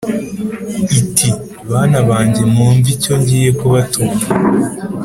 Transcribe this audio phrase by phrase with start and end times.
[0.99, 1.27] iti
[1.71, 4.15] «bana banjye mwumve icyo ngiye kubatuma.